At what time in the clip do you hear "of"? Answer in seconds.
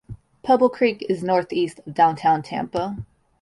1.85-1.93